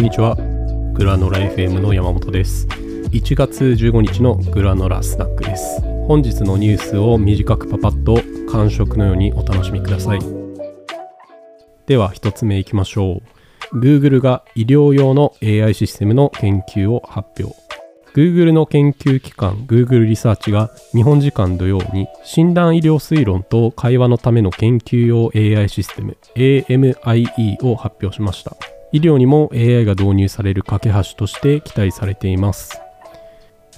[0.00, 0.34] こんにちは。
[0.94, 2.66] グラノラ FM の山本です。
[3.10, 5.82] 1月15日のグラノラスナックです。
[6.08, 8.18] 本日のニュースを短くパパッと
[8.50, 10.20] 感触のようにお楽しみください。
[11.84, 13.20] では1つ目いきましょ
[13.72, 13.78] う。
[13.78, 17.54] Google が医療用の AI システムの研究を発表。
[18.14, 28.56] Google の研究機関 Google リサーチが日本時間土曜に診断医療推論と会話のための研究用 AI システム AMIE を発表しました。
[28.92, 32.80] 医療にも AI が導入される架け橋として期待されています。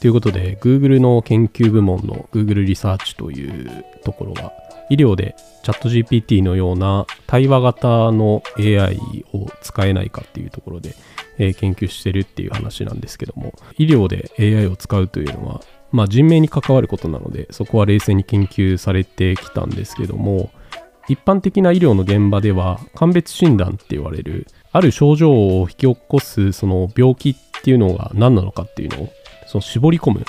[0.00, 4.52] ということで Google の研究部門の Google リサーチというところが
[4.88, 8.98] 医療でチャット GPT のような対話型の AI
[9.34, 10.94] を使えないかっていうところで、
[11.38, 13.52] えー、研究してるっていう話なんですけども。
[13.76, 15.60] 医療で AI を使うというのは
[15.92, 20.50] まあ人命に関わることなのでそこは冷静に研究されてきたんですけども
[21.08, 29.08] 一般的な医療の現場では鑑別診断って言われるある症状を引き起こすその病気っていうのが何なのかっていうのを
[29.46, 30.24] その絞り込む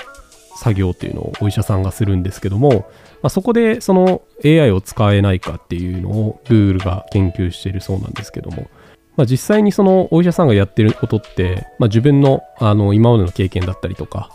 [0.56, 2.89] 作業っていうのをお医者さんがするんですけども、
[3.22, 8.70] まあ、そこでその AI を使えないかっていうのを Google が研究しているそうなんですけども、
[9.16, 14.30] まあ、実際にそのお医者さんがやってることって、まあ、自分のあの今までの経験だったりとか、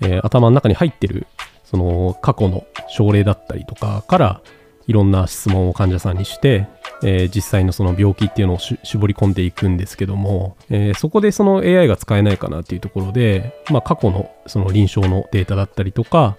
[0.00, 1.26] えー、頭の中に入ってる
[1.64, 4.40] その過去の症例だったりとかから
[4.86, 6.68] いろんな質問を患者さんにして、
[7.02, 16.36] えー、実際のその病気っていうのを絞り込んでいくんですけども、えー、そこでその AI が使えないかなっていうところで、まあ、過去のその臨床のデータだったりとか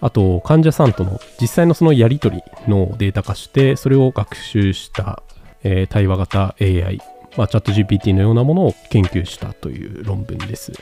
[0.00, 5.22] あと患者さんとの実際のそのやり取りのデータ化してそれを学習した、
[5.62, 7.00] えー、対話型 AI、
[7.36, 10.72] まあ、チャット GPT のようなものを研究したという論文です。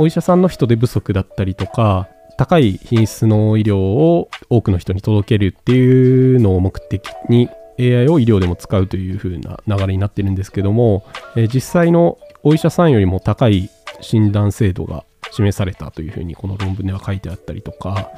[0.00, 7.48] お医者さんの人手不足だったりとか高い品質の医療を多くの人に届けるっていうのを目的に
[7.80, 18.08] AI を医療でも使うという風な流れになってるんですけども、えー、実際のお医者さんよりも高い診断精度が示されたというふうにこの論文では書いてあったりとか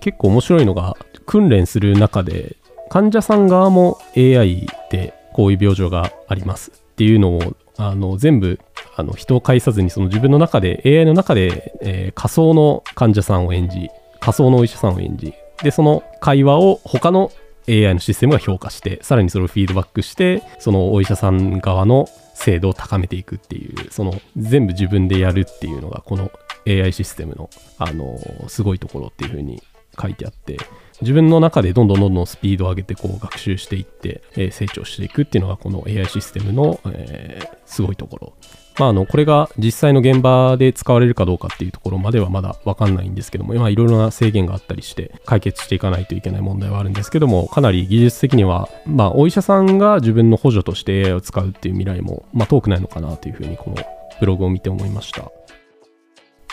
[0.00, 2.56] 結構面白いのが訓練する中で
[2.90, 8.60] 患者さん側も AI でこういう病状がありますっていうのをあの全部
[8.96, 13.88] あの人を介さずにその自分の中で AI の中で、えー、仮想の患者さんを演じ
[14.20, 17.30] 仮想のお医者さんを演じでその会話を他の
[17.68, 26.30] AI のシステムが評価してさらにそれをフィードバックしてそのお医者さん側の精度を高めていくっていうその全部自分でやるっていうのがこの
[26.66, 28.18] AI システムのあの
[28.48, 29.62] すごいところっていうふうに
[30.00, 30.58] 書いてあって
[31.00, 38.32] 自分の中でどんどんどんどんスピードを上げてこう学習していって、えー、成長していくっていうのがこの AI システムの、えー、すごいところ。
[38.78, 53.76] まあ、あのこれが実際の現場で使われるかどうかっていうところまではまだ分かんないんですけども、まあ、いろいろな制限があったりして解決していかないといけない問題はあるんですけどもかなり技術的には、まあ、お医者さんが自分の補助として AI を使うっていう未来も、まあ、遠くないのかなというふうにこの
[54.18, 55.30] ブログを見て思いました、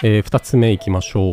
[0.04, 1.32] えー、2つ目いきましょう。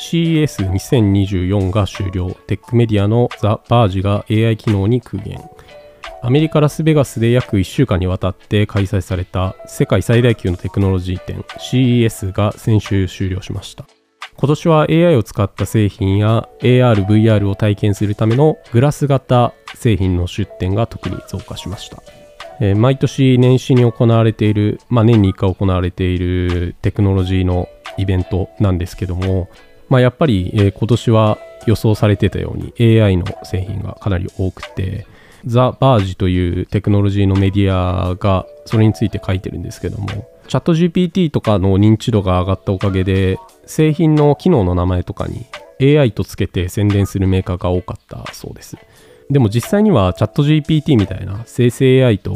[0.00, 2.30] CES2024 が終了。
[2.46, 5.38] テックメディアのザ・バージが AI 機能に空言
[6.22, 13.86] アメリカ・ラスベガスで約1週間にわたって開催された世界最大級のテクノロジー展 CES が先週終了しました。
[14.36, 22.02] 今年は AI を使った製品や AR、VR を体験するためのグラス型製品の出展が特に増加しました。
[22.60, 27.66] えー、毎年年始に行われている、まあ、年に1回行われているテクノロジーの
[27.96, 29.48] イベントなんですけども、
[29.88, 35.06] まあ、やっぱり、えー、今年は予想されてたように AI の製品がかなり多くて、
[35.46, 45.46] ザ・バージというテクノロジーのメディアがそれについて書いてるんですけどもチャット GPT とかの認知度が上がったおかげで製品の機能の名前とかに
[45.80, 48.76] AI とつけて宣伝するメーカーが多かったそうです。
[49.30, 52.34] でも実際にはチャット GPT みたいな生成 AI と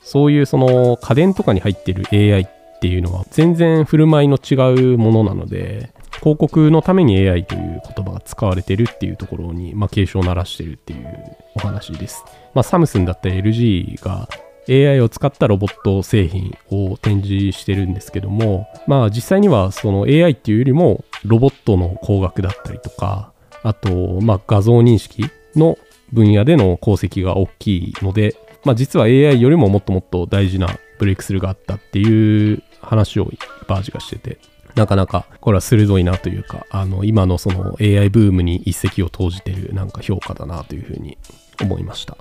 [0.00, 4.54] そういうその家電とかに入ってる AI っていうのは全然振る舞いの違
[4.94, 12.24] うものなので広告のために AI という言葉が使われてるっていうところに、まあ、警鐘を鳴らしてるっていうお話です。
[12.54, 14.28] まあ、サムスンだったり LG が
[14.68, 25.24] AI を使ったロボット製品を展示してるんですけども、まあ実際にはその AI っていうよりもロボットの工学だったりとか、あと、まあ画像認識
[25.54, 25.78] の
[26.12, 28.34] 分野での功績が大きいので、
[28.64, 33.30] まあ実は AI よりももっともっと大事なブレイクスルーがあったっていう話を
[33.68, 34.38] バージがしてて、
[34.76, 41.16] なかなかこれは鋭いなというか、あの、今のその AI ブームに一石を投じてるなんか評価だなというふうに
[41.60, 42.16] 思いました。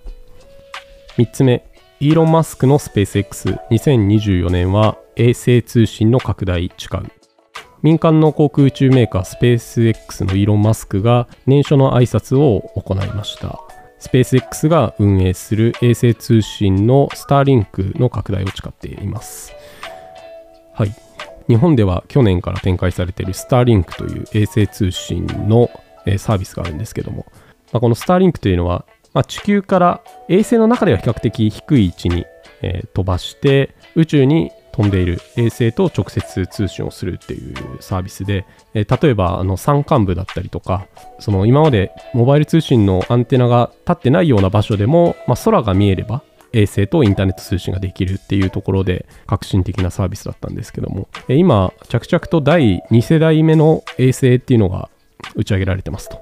[1.17, 1.69] 3つ目、
[1.99, 7.03] イーロン・マスクのスペース X2024 年は衛星通信の拡大誓う。
[7.81, 13.59] 民間の航空宇宙メーカースペース X のイーロン・マスクが年初の挨拶を行いました。
[13.99, 19.53] スペース X が運営する衛星通信のスターリンクの拡大を誓っています。
[20.73, 21.04] はい。
[21.47, 25.69] 日本では去年から展開されているスターリンクという衛星通信の
[26.17, 27.25] サービスがあるんですけども、
[27.71, 32.25] まあ、このスターリンクというのは、まあ、地球から衛星の中では比較的低い位置に、
[32.61, 40.87] えー、飛ばして宇宙に飛んでいる衛星と直接通信をするっていうサービスで、えー、例えばあの山間部だったりとか
[41.19, 46.23] その今までモバイル通信のアンテナが立ってないような場所でも、まあ、空が見えれば
[46.55, 51.07] 衛星とインターネット通信ができるっていうところで革新的なサービスだったんですけども。
[51.27, 54.89] 今着々と第2世代目の衛星っていうのが
[55.35, 56.19] 打ち上げられてますと。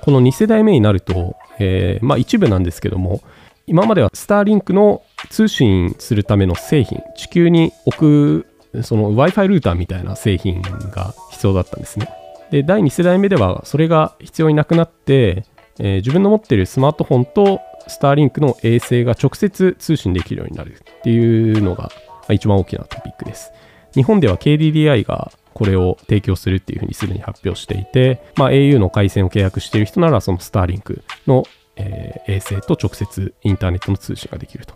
[0.00, 3.20] この2世代目になると、えー、まあ一部なんですけども
[3.66, 8.44] 今まではスターリンクの通信するための製品地球に置
[8.74, 12.08] くその Wi-Fi ルーターみたいな製品が必要だったんですね。
[12.50, 15.44] で第2世代目ではそれが必要になくなって、
[15.78, 21.90] えー、自分の持っているスマートフォンとスターリンクの衛星が直接通信できるようになるっていうのが
[22.28, 23.52] 一番大きなトピックです
[23.94, 31.44] 日本では KDDI がこれを提供するっていうふうにすでに発表していて、まあ、au の回線を契約している人ならそのスターリンクの
[31.78, 34.74] えー、衛星と直接インターネットの通信ができると。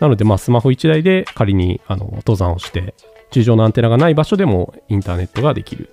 [0.00, 2.94] なので、まあ、スマホ1台で仮にあの登山をして、
[3.30, 5.90] 地上のアンテナがない場所でもインターネットができる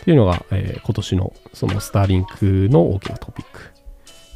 [0.00, 3.79] っていうのが、えー、今年のそのスターリンクの大きなトピック。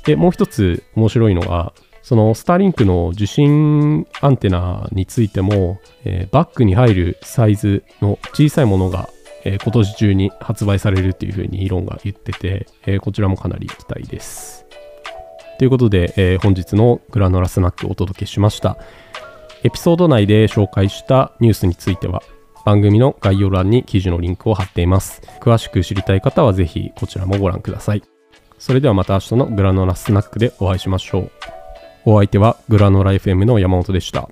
[0.05, 1.73] で、もう一つ面白いのが、
[2.03, 9.09] そのスターリンクの受信アンテナについても、えー、バッグに入るサイズの小さいものが、
[9.45, 14.67] えー、今年中に発売されるっていうふうにイーロンが言ってて、えー、こちらもかなり期待です。
[15.59, 18.77] ということで、えー、本日のグラノラスナックをお届けしました。
[19.63, 22.23] エピソード内で紹介したニュースについては、
[22.67, 25.23] 番組の概要欄に記事のリンクを貼っています。
[25.41, 28.14] 詳しく知りたい方はぜひこちらもご覧ください。
[28.65, 31.31] それではまた明日のグラノラスナックでお会いしましょう。
[32.07, 34.31] お相手はグラノラ FM の山本でした。